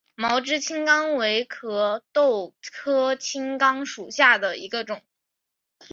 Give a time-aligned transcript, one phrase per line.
[0.15, 5.03] 毛枝青冈为壳斗科青冈属下的一个种。